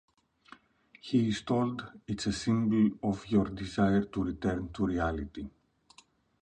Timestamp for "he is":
0.99-1.43